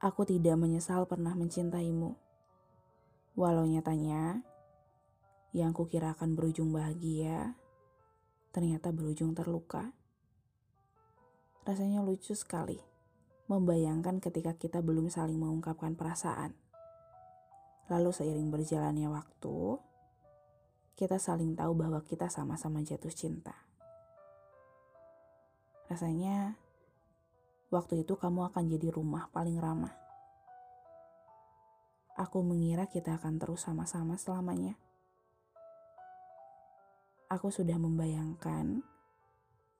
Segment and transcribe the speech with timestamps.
[0.00, 2.16] Aku tidak menyesal pernah mencintaimu.
[3.36, 4.40] Walau nyatanya,
[5.52, 7.52] yang kukira akan berujung bahagia,
[8.48, 9.92] ternyata berujung terluka.
[11.68, 12.80] Rasanya lucu sekali
[13.50, 16.56] membayangkan ketika kita belum saling mengungkapkan perasaan.
[17.92, 19.58] Lalu seiring berjalannya waktu,
[20.94, 23.52] kita saling tahu bahwa kita sama-sama jatuh cinta.
[25.90, 26.54] Rasanya
[27.70, 29.94] waktu itu kamu akan jadi rumah paling ramah.
[32.18, 34.74] Aku mengira kita akan terus sama-sama selamanya.
[37.30, 38.82] Aku sudah membayangkan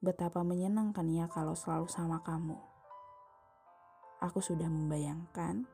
[0.00, 2.56] betapa menyenangkannya kalau selalu sama kamu.
[4.24, 5.68] Aku sudah membayangkan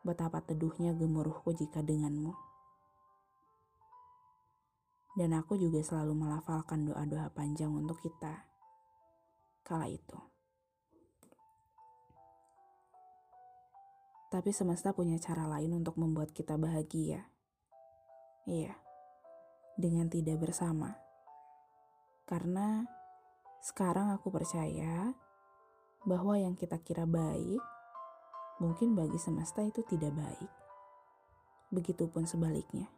[0.00, 2.32] betapa teduhnya gemuruhku jika denganmu.
[5.16, 8.48] Dan aku juga selalu melafalkan doa-doa panjang untuk kita
[9.64, 10.35] kala itu.
[14.36, 17.24] Tapi semesta punya cara lain untuk membuat kita bahagia.
[18.44, 18.76] Iya,
[19.80, 20.92] dengan tidak bersama.
[22.28, 22.84] Karena
[23.64, 25.16] sekarang aku percaya
[26.04, 27.64] bahwa yang kita kira baik,
[28.60, 30.52] mungkin bagi semesta itu tidak baik.
[31.72, 32.92] Begitupun sebaliknya.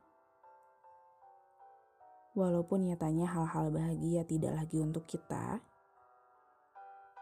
[2.34, 5.62] Walaupun nyatanya hal-hal bahagia tidak lagi untuk kita,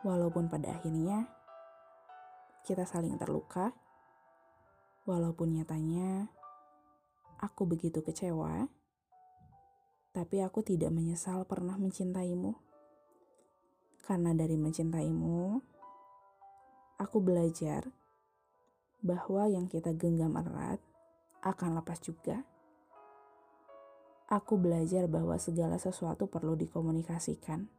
[0.09, 1.29] walaupun pada akhirnya
[2.65, 3.77] kita saling terluka,
[5.07, 6.27] walaupun nyatanya
[7.39, 8.67] aku begitu kecewa,
[10.11, 12.59] tapi aku tidak menyesal pernah mencintaimu.
[14.03, 15.63] Karena dari mencintaimu,
[16.99, 17.87] aku belajar
[19.03, 20.83] bahwa yang kita genggam erat
[21.43, 22.43] akan lepas juga.
[24.27, 27.71] Aku belajar bahwa segala sesuatu perlu dikomunikasikan.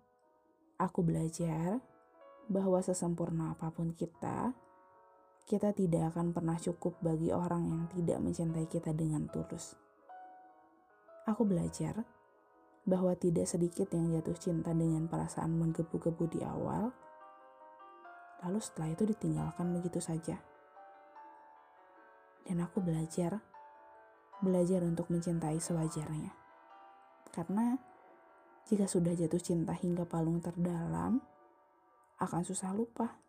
[0.79, 1.83] Aku belajar
[2.47, 4.55] bahwa sesempurna apa pun kita,
[5.47, 9.79] kita tidak akan pernah cukup bagi orang yang tidak mencintai kita dengan tulus.
[11.23, 12.03] Aku belajar
[12.83, 16.91] bahwa tidak sedikit yang jatuh cinta dengan perasaan menggebu-gebu di awal,
[18.43, 20.35] lalu setelah itu ditinggalkan begitu saja.
[22.43, 23.39] Dan aku belajar,
[24.43, 26.31] belajar untuk mencintai sewajarnya.
[27.31, 27.75] Karena
[28.67, 31.23] jika sudah jatuh cinta hingga palung terdalam,
[32.19, 33.26] akan susah lupa.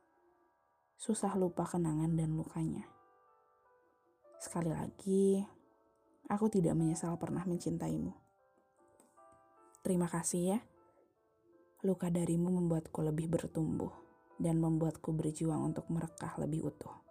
[0.99, 2.83] Susah lupa kenangan dan lukanya.
[4.43, 5.39] Sekali lagi,
[6.27, 8.11] aku tidak menyesal pernah mencintaimu.
[9.87, 10.59] Terima kasih ya.
[11.87, 13.95] Luka darimu membuatku lebih bertumbuh
[14.43, 17.08] dan membuatku berjuang untuk merekah lebih utuh.